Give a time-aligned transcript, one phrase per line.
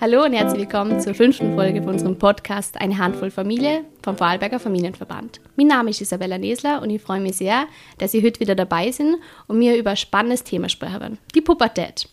[0.00, 4.58] Hallo und herzlich willkommen zur fünften Folge von unserem Podcast Eine Handvoll Familie vom Vorarlberger
[4.58, 5.40] Familienverband.
[5.56, 7.66] Mein Name ist Isabella Nesler und ich freue mich sehr,
[7.98, 9.16] dass Sie heute wieder dabei sind
[9.48, 12.08] und wir über ein spannendes Thema sprechen werden, die Pubertät.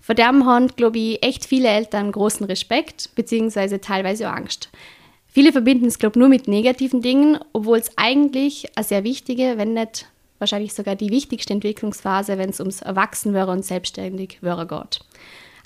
[0.00, 3.78] Vor dem haben, glaube ich, echt viele Eltern großen Respekt bzw.
[3.78, 4.70] teilweise auch Angst.
[5.26, 9.54] Viele verbinden es, glaube ich, nur mit negativen Dingen, obwohl es eigentlich eine sehr wichtige,
[9.56, 10.08] wenn nicht
[10.40, 15.00] wahrscheinlich sogar die wichtigste Entwicklungsphase, wenn es ums Erwachsenwerden und Selbstständigwerden geht.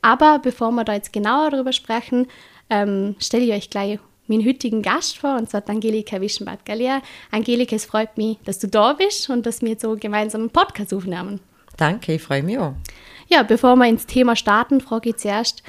[0.02, 2.26] Aber bevor wir da jetzt genauer darüber sprechen,
[2.68, 7.02] ähm, stelle ich euch gleich meinen heutigen Gast vor, und zwar Angelika Wischenbad-Galea.
[7.30, 10.50] Angelika, es freut mich, dass du da bist und dass wir jetzt so gemeinsam einen
[10.50, 11.40] Podcast aufnehmen.
[11.76, 12.74] Danke, ich freue mich auch.
[13.28, 15.62] Ja, bevor wir ins Thema starten, frage ich zuerst,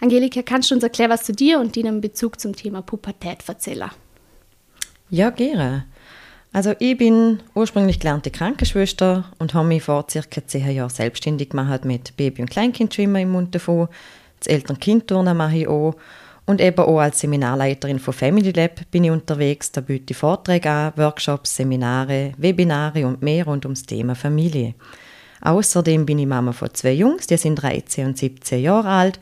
[0.00, 3.90] Angelika, kannst du uns erklären, was zu dir und deinem Bezug zum Thema Pubertät erzählen?
[5.10, 5.86] Ja, gerne.
[6.54, 11.86] Also ich bin ursprünglich gelernte Krankenschwester und habe mich vor circa zehn Jahren selbstständig gemacht
[11.86, 13.88] mit Baby- und Kleinkindschwimmen im Mund davon.
[14.38, 15.94] Das Eltern-Kind-Turnen mache ich auch.
[16.44, 19.72] Und eben auch als Seminarleiterin von Family Lab bin ich unterwegs.
[19.72, 24.74] Da biete ich Vorträge an, Workshops, Seminare, Webinare und mehr rund ums Thema Familie.
[25.40, 29.20] Außerdem bin ich Mama von zwei Jungs, die sind 13 und 17 Jahre alt.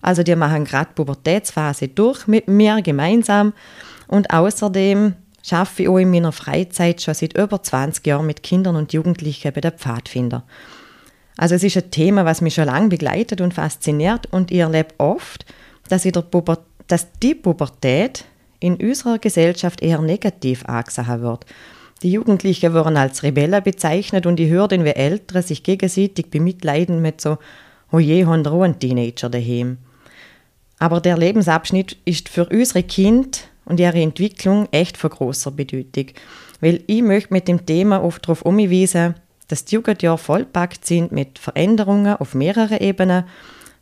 [0.00, 3.52] Also die machen gerade Pubertätsphase durch mit mir gemeinsam.
[4.08, 5.14] Und außerdem
[5.50, 9.52] arbeite ich auch in meiner Freizeit schon seit über 20 Jahren mit Kindern und Jugendlichen
[9.52, 10.44] bei der Pfadfinder.
[11.36, 14.94] Also es ist ein Thema, was mich schon lange begleitet und fasziniert und ich erlebe
[14.98, 15.46] oft,
[15.88, 16.06] dass,
[16.86, 18.24] dass die Pubertät
[18.60, 21.46] in unserer Gesellschaft eher negativ angesehen wird.
[22.02, 27.00] Die Jugendlichen werden als Rebellen bezeichnet und ich höre dann, wie Ältere sich gegenseitig bemitleiden
[27.00, 27.38] mit so,
[27.90, 29.78] oh je, haben wir einen Teenager daheim.
[30.78, 36.06] Aber der Lebensabschnitt ist für unsere Kinder und ihre Entwicklung echt von großer Bedeutung.
[36.60, 39.14] Weil ich möchte mit dem Thema oft darauf umweisen,
[39.48, 43.24] dass die Jugendjahre vollpackt sind mit Veränderungen auf mehreren Ebenen,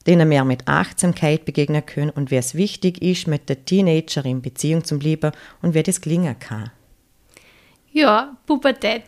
[0.07, 4.43] denen wir mit Achtsamkeit begegnen können und wie es wichtig ist, mit der Teenager in
[4.43, 5.33] Beziehung zu bleiben
[5.63, 6.71] und wie das gelingen kann.
[7.93, 9.05] Ja, Pubertät.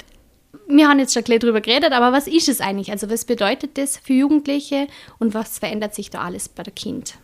[0.68, 2.90] Wir haben jetzt schon ein darüber geredet, aber was ist es eigentlich?
[2.90, 4.86] Also was bedeutet das für Jugendliche
[5.18, 7.14] und was verändert sich da alles bei der Kind?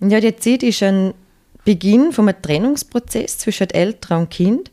[0.00, 1.14] Ja, die Zeit ist ein
[1.66, 4.70] Beginn vom Trennungsprozess zwischen Eltern und Kind.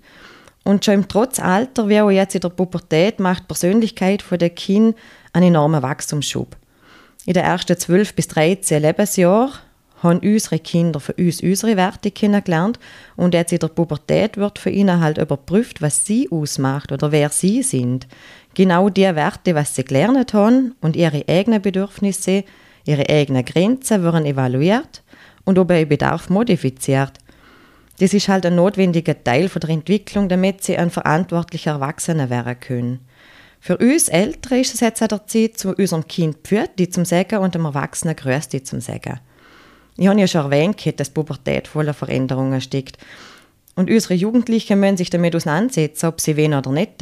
[0.63, 4.95] Und schon im Trotzalter, wie auch jetzt in der Pubertät, macht die Persönlichkeit der Kind
[5.33, 6.55] einen enormen Wachstumsschub.
[7.25, 9.53] In den ersten 12 bis 13 Lebensjahren
[10.03, 12.77] haben unsere Kinder für uns unsere Werte kennengelernt
[13.15, 17.29] und jetzt in der Pubertät wird für ihnen halt überprüft, was sie ausmacht oder wer
[17.29, 18.07] sie sind.
[18.53, 22.43] Genau die Werte, was sie gelernt haben und ihre eigenen Bedürfnisse,
[22.85, 25.02] ihre eigenen Grenzen werden evaluiert
[25.45, 27.19] und ob er Bedarf modifiziert.
[27.99, 32.59] Das ist halt ein notwendiger Teil von der Entwicklung, damit sie ein verantwortlicher Erwachsener werden
[32.59, 32.99] können.
[33.59, 37.39] Für uns Ältere ist es jetzt an der Zeit, zu unserem Kind Pfürti zum Sagen
[37.39, 39.19] und dem Erwachsenen Größti zum Sagen.
[39.95, 42.97] Ich habe ja schon erwähnt, dass Pubertät voller Veränderungen steckt.
[43.75, 47.01] Und unsere Jugendlichen müssen sich damit auseinandersetzen, ob sie wen oder nicht.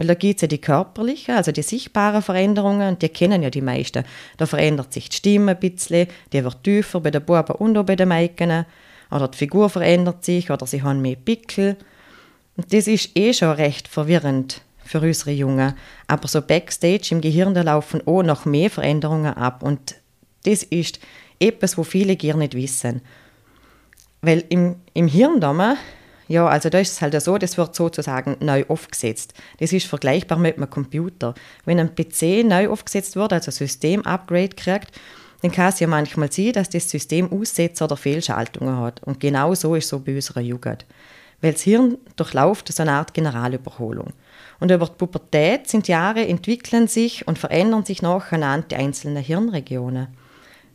[0.00, 3.60] Weil da gibt es ja die körperlichen, also die sichtbaren Veränderungen, die kennen ja die
[3.60, 4.02] meisten.
[4.38, 7.84] Da verändert sich die Stimme ein bisschen, die wird tiefer bei den Buben und auch
[7.84, 8.64] bei den Mädchen.
[9.10, 11.76] Oder die Figur verändert sich, oder sie haben mehr Pickel.
[12.56, 15.74] Und das ist eh schon recht verwirrend für unsere Jungen.
[16.06, 19.62] Aber so Backstage im Gehirn, da laufen auch noch mehr Veränderungen ab.
[19.62, 19.96] Und
[20.44, 20.98] das ist
[21.38, 23.02] etwas, wo viele gerne nicht wissen.
[24.22, 25.76] Weil im, im Hirn da,
[26.30, 29.34] ja, also da ist es halt so, das wird sozusagen neu aufgesetzt.
[29.58, 31.34] Das ist vergleichbar mit einem Computer.
[31.64, 34.92] Wenn ein PC neu aufgesetzt wird, also System-Upgrade kriegt,
[35.42, 39.02] dann kann es ja manchmal sein, dass das System Aussetzer oder Fehlschaltungen hat.
[39.02, 40.86] Und genau so ist so bei unserer Jugend.
[41.40, 44.12] Weil das Hirn durchläuft so eine Art Generalüberholung.
[44.60, 50.06] Und über die Pubertät sind Jahre entwickeln sich und verändern sich nacheinander die einzelnen Hirnregionen.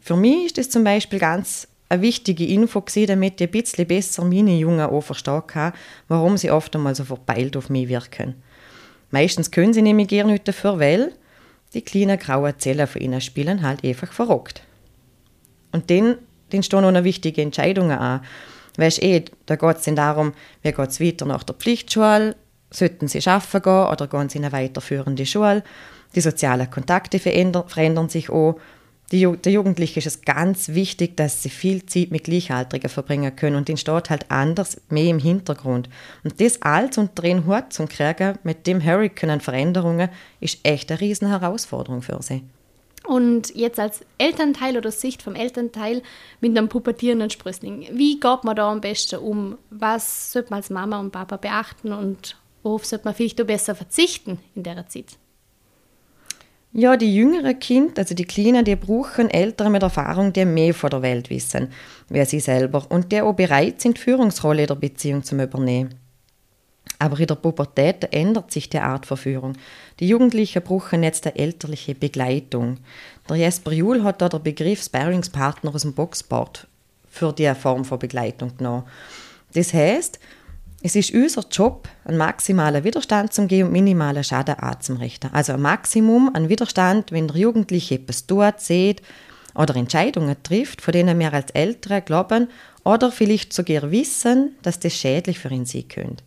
[0.02, 3.88] Für mich ist das zum Beispiel ganz eine wichtige Info gewesen, damit ich ein bisschen
[3.88, 5.74] besser meine Jungen auch verstehen kann,
[6.08, 8.36] warum sie oft einmal so verpeilt auf mich wirken.
[9.12, 11.14] Meistens können sie nämlich gerne nicht dafür, weil
[11.74, 14.64] die kleinen grauen Zellen von ihnen spielen halt einfach verrockt.
[15.72, 16.18] Und dann,
[16.50, 18.22] dann stehen auch noch wichtige Entscheidungen an.
[18.78, 22.36] Weißt eh, da geht es dann darum, wie geht es weiter nach der Pflichtschule,
[22.72, 25.64] sollten sie arbeiten gehen oder gehen sie in eine weiterführende Schule.
[26.16, 28.58] Die sozialen Kontakte verändern sich auch
[29.12, 33.56] die, der Jugendlichen ist es ganz wichtig, dass sie viel Zeit mit Gleichaltrigen verbringen können
[33.56, 35.90] und den steht halt anders mehr im Hintergrund.
[36.24, 40.10] Und das alles unter den Hut zum kriegen mit dem Hurricane an Veränderungen
[40.40, 42.44] ist echt eine riesen Herausforderung für sie.
[43.06, 46.02] Und jetzt als Elternteil oder Sicht vom Elternteil
[46.42, 49.60] mit einem pubertierenden Sprössling, wie geht man da am besten um?
[49.70, 54.40] Was sollte man als Mama und Papa beachten und worauf sollte man vielleicht besser verzichten
[54.56, 55.18] in der Zeit?
[56.78, 60.90] Ja, die jüngeren Kinder, also die Kleinen, die brauchen Eltern mit Erfahrung, die mehr von
[60.90, 61.70] der Welt wissen,
[62.10, 65.96] wie sie selber und die auch bereit sind, die Führungsrolle in der Beziehung zu übernehmen.
[67.00, 69.54] Aber in der Pubertät ändert sich die Art von Führung.
[70.02, 72.80] Die Jugendlichen brauchen jetzt eine elterliche Begleitung.
[73.30, 76.68] Der Jesper Juhl hat da den Begriff Sparringspartner aus dem Boxsport
[77.10, 78.84] für diese Form von Begleitung genommen.
[79.54, 80.20] Das heißt,
[80.86, 85.32] es ist unser Job, einen maximalen Widerstand zu geben und minimalen Schaden anzurichten.
[85.34, 89.02] Also ein Maximum an Widerstand, wenn der Jugendliche etwas tut, sieht
[89.56, 92.50] oder Entscheidungen trifft, von denen wir als Eltern glauben
[92.84, 96.24] oder vielleicht sogar wissen, dass das schädlich für ihn sein könnte.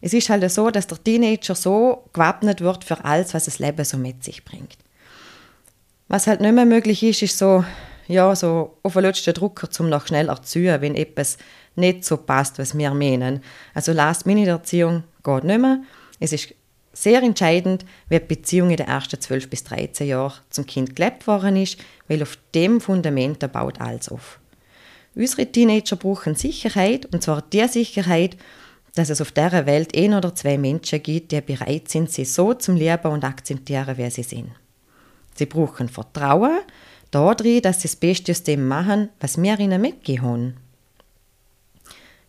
[0.00, 3.84] Es ist halt so, dass der Teenager so gewappnet wird für alles, was das Leben
[3.84, 4.78] so mit sich bringt.
[6.08, 7.66] Was halt nicht mehr möglich ist, ist so,
[8.08, 11.36] ja, so auf den letzten Drucker zum noch schneller zu ziehen, wenn etwas
[11.76, 13.42] nicht so passt, was wir meinen.
[13.74, 15.80] Also Last-Minute-Erziehung geht nicht mehr.
[16.20, 16.54] Es ist
[16.92, 21.26] sehr entscheidend, wie die Beziehung in den ersten 12 bis 13 Jahren zum Kind gelebt
[21.26, 21.78] worden ist,
[22.08, 24.38] weil auf dem Fundament baut alles auf.
[25.14, 28.36] Unsere Teenager brauchen Sicherheit, und zwar die Sicherheit,
[28.94, 32.54] dass es auf dieser Welt ein oder zwei Menschen gibt, die bereit sind, sie so
[32.54, 34.50] zum Leben und akzeptieren, wie sie sind.
[35.34, 36.60] Sie brauchen Vertrauen
[37.10, 40.54] darin, dass sie das Beste aus dem machen, was wir ihnen mitgeben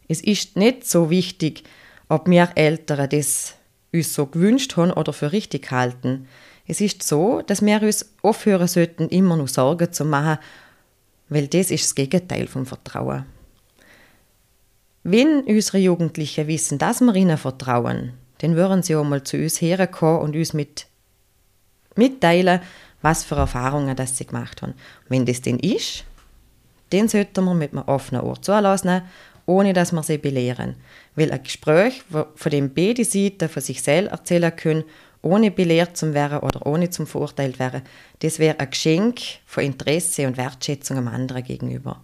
[0.08, 1.64] es ist nicht so wichtig,
[2.10, 3.56] ob wir Eltern das
[3.92, 6.28] uns so gewünscht haben oder für richtig halten.
[6.68, 10.40] Es ist so, dass wir uns aufhören sollten, immer nur Sorgen zu machen,
[11.30, 13.26] weil das ist das Gegenteil vom Vertrauen.
[15.04, 19.62] Wenn unsere Jugendlichen wissen, dass wir ihnen vertrauen, dann würden sie auch mal zu uns
[19.62, 20.88] herkommen und uns mit
[21.96, 22.60] mitteilen,
[23.02, 24.74] was für Erfahrungen das sie gemacht haben.
[25.08, 26.04] wenn das denn ist,
[26.90, 29.04] dann sollten wir mit einem offenen Ohr zulassen
[29.46, 30.76] ohne dass wir sie belehren.
[31.16, 34.84] Weil ein Gespräch, von dem beide Seiten von sich selbst erzählen können,
[35.22, 37.82] ohne belehrt zu werden oder ohne zum verurteilt werden,
[38.20, 42.04] das wäre ein Geschenk von Interesse und Wertschätzung am anderen gegenüber.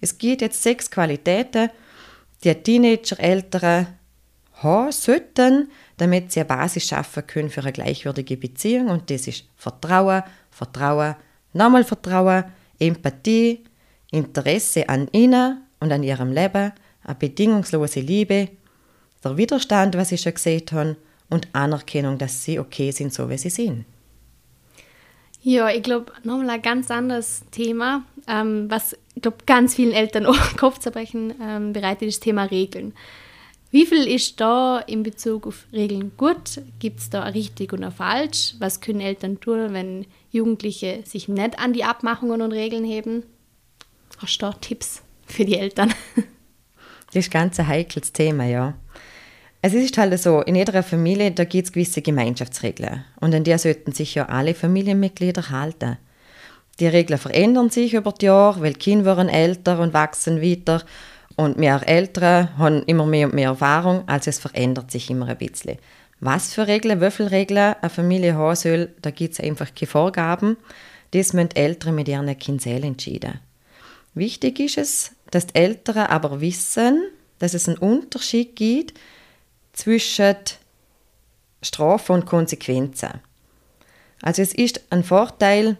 [0.00, 1.70] Es gibt jetzt sechs Qualitäten,
[2.42, 3.86] die Teenager, Ältere
[4.54, 8.88] haben sollten, damit sie eine Basis schaffen können für eine gleichwürdige Beziehung.
[8.88, 11.16] Und das ist Vertrauen, Vertrauen,
[11.52, 12.44] nochmal Vertrauen,
[12.78, 13.64] Empathie,
[14.10, 16.72] Interesse an ihnen und an ihrem Leben,
[17.04, 18.48] eine bedingungslose Liebe,
[19.22, 20.96] der Widerstand, was sie schon gesehen haben,
[21.30, 23.84] und Anerkennung, dass sie okay sind, so wie sie sind.
[25.42, 30.56] Ja, ich glaube, nochmal ein ganz anderes Thema, ähm, was, ich ganz vielen Eltern auch
[30.56, 32.94] Kopfzerbrechen ähm, bereitet, ist das Thema Regeln.
[33.70, 36.60] Wie viel ist da in Bezug auf Regeln gut?
[36.78, 38.54] Gibt es da richtig oder falsch?
[38.60, 43.24] Was können Eltern tun, wenn Jugendliche sich nicht an die Abmachungen und Regeln heben?
[44.18, 45.03] Hast du da Tipps?
[45.26, 45.92] Für die Eltern.
[47.06, 48.74] Das ist ganz ein heikles Thema, ja.
[49.62, 53.04] Es ist halt so, in jeder Familie, da gibt es gewisse Gemeinschaftsregeln.
[53.20, 55.96] Und an die sollten sich ja alle Familienmitglieder halten.
[56.80, 60.82] Die Regeln verändern sich über die Jahre, weil die Kinder werden älter und wachsen weiter.
[61.36, 65.38] Und wir Eltern haben immer mehr und mehr Erfahrung, also es verändert sich immer ein
[65.38, 65.78] bisschen.
[66.20, 69.88] Was für Regeln, wie viele Regeln eine Familie haben soll, da gibt es einfach keine
[69.88, 70.56] Vorgaben.
[71.12, 73.40] Das müssen Eltern mit ihren Kindern entscheiden.
[74.14, 78.94] Wichtig ist es, dass die Eltern aber wissen, dass es einen Unterschied gibt
[79.72, 80.36] zwischen
[81.62, 83.20] Strafe und Konsequenzen.
[84.22, 85.76] Also es ist ein Vorteil,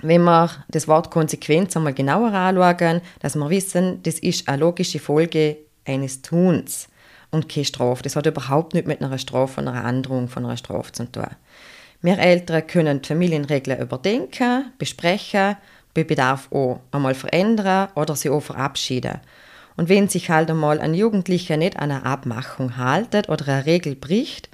[0.00, 4.98] wenn wir das Wort Konsequenz einmal genauer anschauen, dass wir wissen, das ist eine logische
[4.98, 6.88] Folge eines Tuns
[7.30, 8.02] und keine Strafe.
[8.02, 11.26] Das hat überhaupt nicht mit einer Strafe, einer Androhung von einer Strafe zu tun.
[12.00, 15.56] Wir Eltern können die Familienregeln überdenken, besprechen
[15.94, 19.20] bei Bedarf auch einmal verändern oder sie auch verabschieden.
[19.76, 23.96] Und wenn sich halt einmal ein Jugendlicher nicht an eine Abmachung haltet oder eine Regel
[23.96, 24.48] bricht,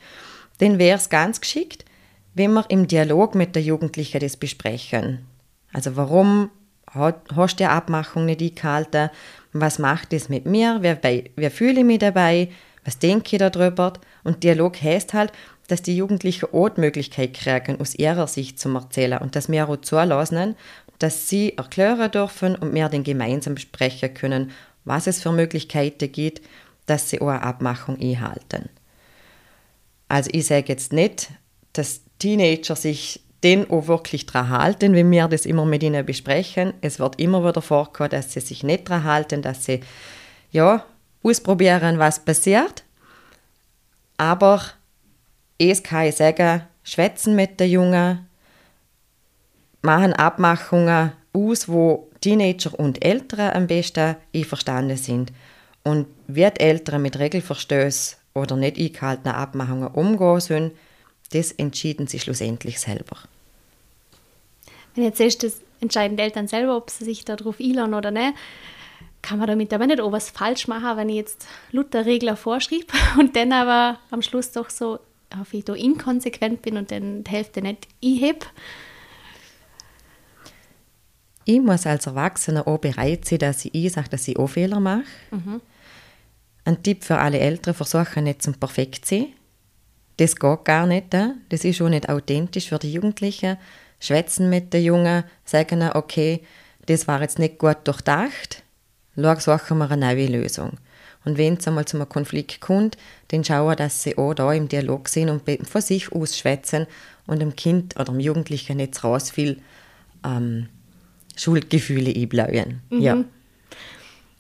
[0.59, 1.85] dann wäre es ganz geschickt,
[2.35, 5.26] wenn wir im Dialog mit der Jugendlichen das besprechen.
[5.73, 6.50] Also warum
[6.87, 9.11] hast du die Abmachung nicht eingehalten?
[9.52, 10.78] Was macht das mit mir?
[10.80, 12.49] Wer, wer fühle ich mich dabei?
[12.85, 13.92] Was denke ich darüber?
[14.25, 15.33] Und Dialog heißt halt,
[15.66, 19.68] dass die Jugendlichen auch die Möglichkeit kriegen, aus ihrer Sicht zu erzählen und dass wir
[19.68, 20.57] auch zulassen,
[20.99, 24.50] dass sie erklären dürfen und wir dann gemeinsam besprechen können,
[24.85, 26.43] was es für Möglichkeiten gibt,
[26.87, 28.69] dass sie eine Abmachung einhalten.
[30.09, 31.31] Also ich sage jetzt nicht,
[31.75, 36.75] dass Teenager sich den auch wirklich daran halten, wenn wir das immer mit ihnen besprechen.
[36.81, 39.81] Es wird immer wieder vorkommen, dass sie sich nicht daran halten, dass sie
[40.50, 40.85] ja,
[41.23, 42.85] ausprobieren, was passiert.
[44.17, 44.62] Aber
[45.59, 48.27] es kann ich sagen, schwätzen mit den Jungen,
[49.88, 55.33] machen Abmachungen aus, wo Teenager und Eltern am besten einverstanden sind.
[55.83, 60.71] Und wird Eltern mit Regelverstößen oder nicht eingehaltenen Abmachungen umgehen sollen,
[61.33, 63.16] das entschieden sie schlussendlich selber.
[64.95, 68.35] Wenn jetzt siehst, das entscheiden die Eltern selber, ob sie sich darauf einladen oder nicht,
[69.23, 72.92] kann man damit aber nicht auch was falsch machen, wenn ich jetzt Luther Regler vorschrieb
[73.18, 74.99] und dann aber am Schluss doch so,
[75.40, 78.45] auf ich da inkonsequent bin und dann die Hälfte nicht einhebe.
[81.50, 85.05] Ich muss als Erwachsener auch bereit sein, dass ich einsage, dass ich auch Fehler mache.
[85.31, 85.62] Mhm.
[86.67, 89.26] Ein Tipp für alle Eltern, versuchen nicht zum perfekt zu sein.
[90.19, 91.07] Das geht gar nicht.
[91.49, 93.57] Das ist auch nicht authentisch für die Jugendlichen.
[93.99, 96.43] Schwätzen mit den Jungen, sagen, okay,
[96.85, 98.62] das war jetzt nicht gut durchdacht,
[99.17, 100.73] schau, suchen wir eine neue Lösung.
[101.25, 104.69] Und wenn es einmal zu einem Konflikt kommt, dann schauen, dass sie auch da im
[104.69, 106.87] Dialog sind und von sich aus schwätzen
[107.26, 109.62] und dem Kind oder dem Jugendlichen nicht raus viel
[110.26, 110.69] ähm,
[111.38, 112.80] Schuldgefühle einbläuen.
[112.90, 113.00] Mhm.
[113.00, 113.25] Ja.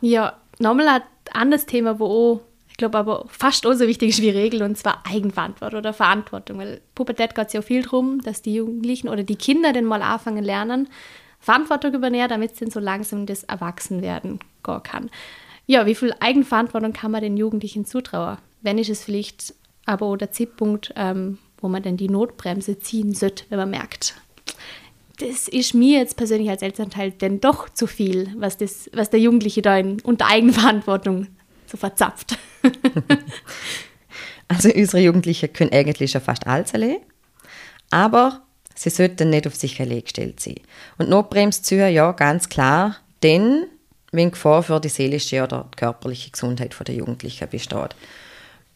[0.00, 1.02] ja, nochmal ein
[1.32, 4.76] anderes Thema, wo auch, ich glaube aber fast auch so wichtig ist wie Regeln, und
[4.76, 6.58] zwar Eigenverantwortung oder Verantwortung.
[6.58, 10.02] Weil Pubertät geht es ja viel darum, dass die Jugendlichen oder die Kinder dann mal
[10.02, 10.88] anfangen lernen,
[11.40, 15.10] Verantwortung übernehmen, damit es dann so langsam das Erwachsenwerden gehen kann.
[15.66, 18.38] Ja, wie viel Eigenverantwortung kann man den Jugendlichen zutrauen?
[18.62, 23.14] Wenn ist es vielleicht aber auch der Zeitpunkt, ähm, wo man dann die Notbremse ziehen
[23.14, 24.14] sollte, wenn man merkt,
[25.18, 29.20] das ist mir jetzt persönlich als Elternteil denn doch zu viel, was, das, was der
[29.20, 31.26] Jugendliche da in, unter Eigenverantwortung
[31.66, 32.38] so verzapft.
[34.48, 37.04] also unsere Jugendlichen können eigentlich schon fast alles erleben,
[37.90, 38.42] aber
[38.74, 40.60] sie sollten nicht auf sich allein gestellt sein.
[40.98, 43.66] Und Notbremszüge, ja, ganz klar, denn
[44.12, 47.94] wenn Gefahr für die seelische oder die körperliche Gesundheit der Jugendlichen besteht.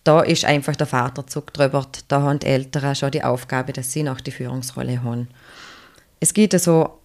[0.05, 4.03] Da ist einfach der Vaterzug drüber, da haben die Eltern schon die Aufgabe, dass sie
[4.03, 5.29] noch die Führungsrolle haben.
[6.23, 7.01] Es gibt also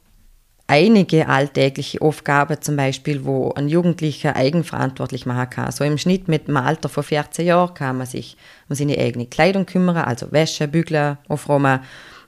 [0.67, 5.71] einige alltägliche Aufgaben, zum Beispiel, wo ein Jugendlicher eigenverantwortlich machen kann.
[5.71, 8.37] So im Schnitt mit einem Alter von 14 Jahren kann man sich
[8.69, 11.79] um seine eigene Kleidung kümmern, also Wäsche, Bügeln, aufräumen,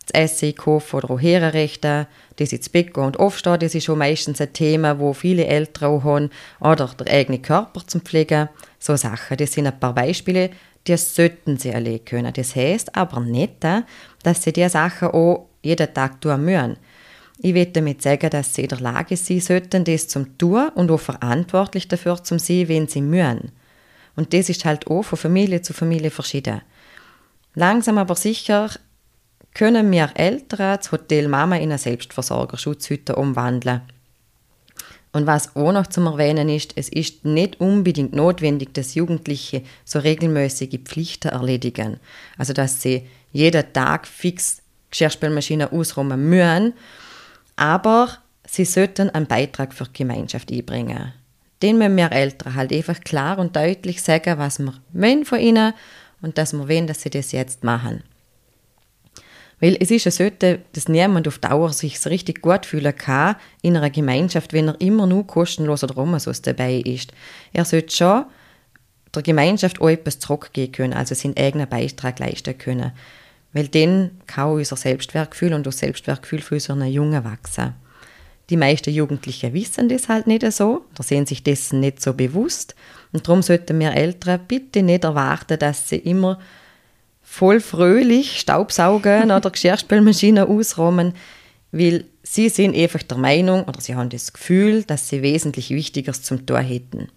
[0.07, 3.99] das Essen kaufen oder auch herrichten, das ins Bett gehen und aufstehen, das ist schon
[3.99, 8.95] meistens ein Thema, wo viele Eltern auch haben, oder der eigene Körper zum Pflegen, so
[8.95, 9.37] Sachen.
[9.37, 10.49] Das sind ein paar Beispiele,
[10.87, 12.33] die sollten sie erleben können.
[12.33, 13.63] Das heißt aber nicht,
[14.23, 16.77] dass sie diese Sachen auch jeden Tag tun müssen.
[17.41, 20.91] Ich will damit sagen, dass sie in der Lage sein sollten, das zum tun und
[20.91, 23.51] auch verantwortlich dafür zu sein, wenn sie müssen.
[24.15, 26.61] Und das ist halt auch von Familie zu Familie verschieden.
[27.55, 28.69] Langsam aber sicher
[29.53, 33.81] können wir Eltern das Hotel Mama in eine Selbstversorgerschutzhütte umwandeln.
[35.11, 39.99] Und was auch noch zu erwähnen ist, es ist nicht unbedingt notwendig, dass Jugendliche so
[39.99, 41.99] regelmäßige Pflichten erledigen.
[42.37, 46.73] Also dass sie jeden Tag fix Geschirrspülmaschine ausräumen müssen,
[47.55, 48.17] aber
[48.47, 51.13] sie sollten einen Beitrag für die Gemeinschaft einbringen.
[51.61, 55.73] Den müssen wir Eltern halt einfach klar und deutlich sagen, was wir wollen von ihnen
[56.21, 58.03] und dass wir wollen, dass sie das jetzt machen.
[59.59, 63.35] Weil es ist ja so, dass niemand auf Dauer sich so richtig gut fühlen kann
[63.61, 67.11] in einer Gemeinschaft, wenn er immer nur kostenlos oder umsonst dabei ist.
[67.51, 68.25] Er sollte schon
[69.13, 72.93] der Gemeinschaft auch etwas zurückgeben können, also seinen eigenen Beitrag leisten können.
[73.53, 77.73] Weil dann kann unser Selbstwertgefühl und das Selbstwertgefühl für unsere Jungen wachsen.
[78.49, 82.75] Die meisten Jugendlichen wissen das halt nicht so, oder sehen sich dessen nicht so bewusst.
[83.11, 86.39] Und darum sollten wir Eltern bitte nicht erwarten, dass sie immer
[87.21, 91.13] voll fröhlich Staubsaugen oder Geschirrspülmaschine ausräumen,
[91.71, 96.23] weil sie sind einfach der Meinung oder sie haben das Gefühl, dass sie wesentlich Wichtigeres
[96.23, 97.09] zum Tor hätten.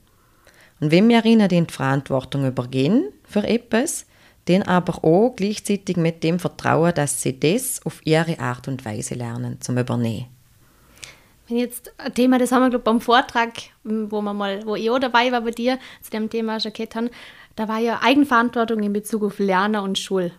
[0.81, 4.05] Und wenn wir ihnen die Verantwortung übergehen für etwas,
[4.49, 9.15] den aber auch gleichzeitig mit dem Vertrauen, dass sie das auf ihre Art und Weise
[9.15, 10.27] lernen zum Übernehmen.
[11.49, 13.53] Wenn jetzt ein Thema, das haben wir glaube beim Vortrag,
[13.85, 17.11] wo wir mal, wo ich auch dabei war bei dir, zu dem Thema Jackett haben,
[17.57, 20.33] da war ja Eigenverantwortung in Bezug auf Lerner und Schul.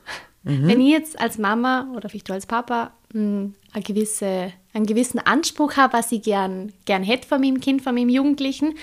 [0.43, 0.67] Mhm.
[0.67, 5.77] Wenn ich jetzt als Mama oder vielleicht als Papa mh, eine gewisse, einen gewissen Anspruch
[5.77, 8.75] habe, was ich gern, gern hätte von meinem Kind, von meinem Jugendlichen,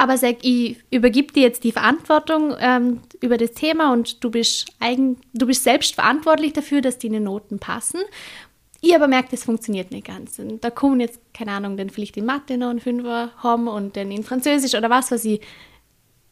[0.00, 4.72] aber sag, ich übergib dir jetzt die Verantwortung ähm, über das Thema und du bist,
[4.80, 8.00] eigen, du bist selbst verantwortlich dafür, dass deine Noten passen.
[8.80, 10.38] Ich aber merke, das funktioniert nicht ganz.
[10.38, 13.94] Und da kommen jetzt, keine Ahnung, dann vielleicht in Mathe noch einen Fünfer haben und
[13.94, 15.42] dann in Französisch oder was weiß ich.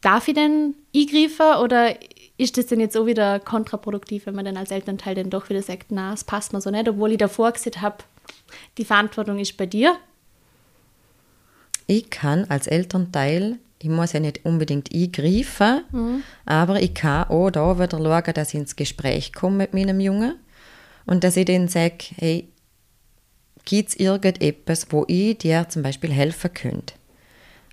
[0.01, 1.95] Darf ich denn eingreifen oder
[2.37, 5.61] ist das denn jetzt so wieder kontraproduktiv, wenn man dann als Elternteil dann doch wieder
[5.61, 7.97] sagt, na, es passt mir so nicht, obwohl ich davor gesagt habe,
[8.79, 9.95] die Verantwortung ist bei dir?
[11.89, 16.23] Ich kann als Elternteil, ich muss ja nicht unbedingt eingreifen, mhm.
[16.45, 20.35] aber ich kann auch da wieder schauen, dass ich ins Gespräch komme mit meinem Jungen
[21.07, 22.47] und dass ich denen sage, hey,
[23.65, 26.93] gibt es irgendetwas, wo ich dir zum Beispiel helfen könnte?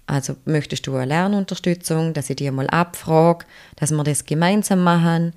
[0.06, 3.44] Also möchtest du eine Lernunterstützung, dass ich dir mal abfrage,
[3.74, 5.34] dass wir das gemeinsam machen.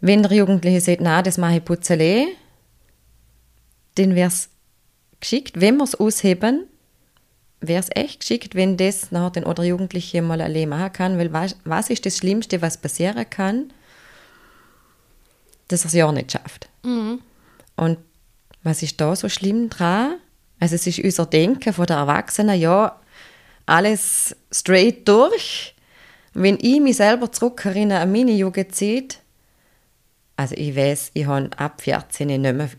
[0.00, 2.26] Wenn der Jugendliche sagt, na, das mache ich putzele,
[3.96, 4.50] dann wäre es
[5.18, 6.66] geschickt, wenn wir es ausheben,
[7.60, 11.32] wäre es echt geschickt, wenn das nachher den oder Jugendliche mal allein machen kann, weil
[11.32, 13.72] was, was ist das Schlimmste, was passieren kann?
[15.68, 16.68] Dass er es ja nicht schafft.
[16.82, 17.20] Mhm.
[17.76, 17.98] Und
[18.62, 20.16] was ist da so schlimm dran?
[20.58, 22.98] Also es ist unser Denken von der Erwachsenen, ja,
[23.66, 25.74] alles straight durch.
[26.32, 29.20] Wenn ich mich selber zurückerinnere an meine Jugendzeit,
[30.36, 32.70] also ich weiß, ich habe ab 14 nicht mehr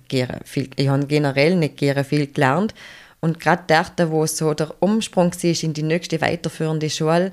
[0.45, 2.73] viel, ich habe generell nicht gerne viel gelernt.
[3.21, 7.31] Und gerade dort, wo so der Umsprung ist in die nächste weiterführende Schule,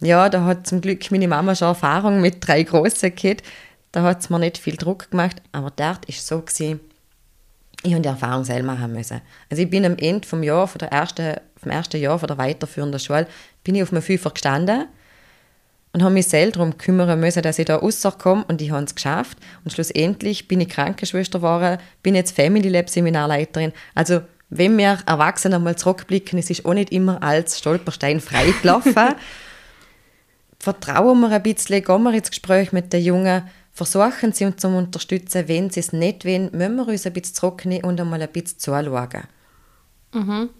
[0.00, 3.44] ja, da hat zum Glück meine Mama schon Erfahrung mit drei Großen gehabt.
[3.92, 6.80] Da hat es mir nicht viel Druck gemacht, aber dort ist es so gewesen,
[7.84, 9.20] ich habe die Erfahrung selber machen müssen.
[9.50, 12.38] Also ich bin am Ende vom Jahr, von der ersten, vom ersten Jahr von der
[12.38, 13.26] weiterführenden Schule,
[13.64, 14.86] bin ich auf einem Fünfer gestanden
[15.92, 18.94] und habe mich selbst darum kümmern müssen, dass ich da rauskomme und ich habe es
[18.94, 19.38] geschafft.
[19.64, 23.72] Und schlussendlich bin ich Krankenschwester geworden, bin jetzt Family Lab Seminarleiterin.
[23.94, 24.22] Also
[24.54, 28.94] wenn wir Erwachsene mal zurückblicken, es ist auch nicht immer als Stolperstein frei gelaufen.
[30.58, 34.68] Vertrauen wir ein bisschen, gehen wir ins Gespräch mit den Jungen, versuchen sie uns zu
[34.68, 35.48] unterstützen.
[35.48, 38.58] Wenn sie es nicht wollen, müssen wir uns ein bisschen zurücknehmen und einmal ein bisschen
[38.58, 39.24] zuschauen.
[40.12, 40.50] Mhm.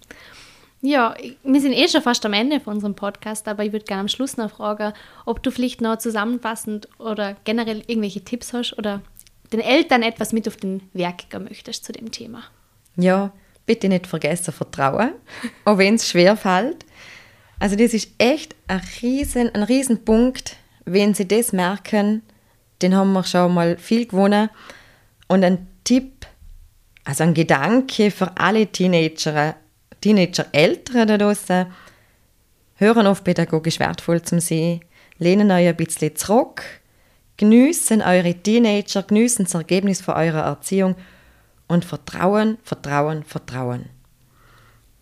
[0.80, 4.00] Ja, wir sind eh schon fast am Ende von unserem Podcast, aber ich würde gerne
[4.00, 4.94] am Schluss noch fragen,
[5.26, 9.02] ob du vielleicht noch zusammenfassend oder generell irgendwelche Tipps hast oder
[9.52, 12.42] den Eltern etwas mit auf den Weg geben möchtest zu dem Thema.
[12.96, 13.32] Ja,
[13.66, 15.12] bitte nicht vergessen, Vertrauen,
[15.64, 16.84] auch wenn es schwer fällt.
[17.58, 22.22] Also das ist echt ein riesen, ein riesen Punkt, wenn Sie das merken,
[22.82, 24.50] den haben wir schon mal viel gewonnen.
[25.28, 26.26] Und ein Tipp,
[27.04, 29.54] also ein Gedanke für alle Teenager,
[30.00, 31.66] Teenager-Eltern da draußen,
[32.76, 34.80] hören auf pädagogisch wertvoll zum Sehen,
[35.18, 36.62] lehnen euch ein bisschen zurück,
[37.36, 40.96] genießen eure Teenager, genießen das Ergebnis von eurer Erziehung
[41.72, 43.86] und vertrauen, vertrauen, vertrauen.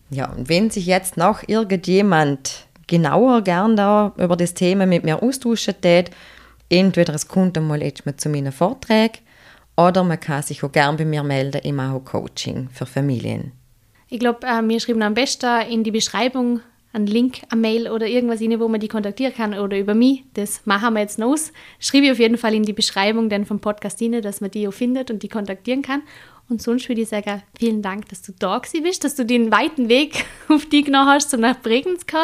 [0.09, 5.21] Ja, und wenn sich jetzt noch irgendjemand genauer gern da über das Thema mit mir
[5.21, 6.11] austauschen tät,
[6.69, 9.19] entweder es kommt einmal jetzt zu meinen Vorträgen
[9.75, 13.51] oder man kann sich auch gerne bei mir melden im AHO Coaching für Familien.
[14.07, 16.61] Ich glaube, äh, wir schreiben am besten in die Beschreibung
[16.93, 20.23] einen Link, eine Mail oder irgendwas rein, wo man die kontaktieren kann oder über mich.
[20.33, 21.51] Das machen wir jetzt noch aus.
[21.79, 24.67] Schreibe ich auf jeden Fall in die Beschreibung dann vom Podcast rein, dass man die
[24.67, 26.03] auch findet und die kontaktieren kann.
[26.51, 29.89] Und sonst würde ich sagen, vielen Dank, dass du da bist, dass du den weiten
[29.89, 32.17] Weg auf dich genommen hast, um nach Bregenz zu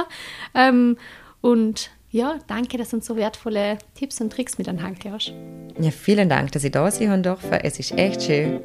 [0.54, 0.98] ähm,
[1.42, 5.34] Und ja, danke, dass du uns so wertvolle Tipps und Tricks mit an Hand hast.
[5.80, 7.64] Ja, vielen Dank, dass ich da sein durfte.
[7.64, 8.60] Es ist echt schön.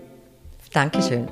[0.72, 1.28] Dankeschön.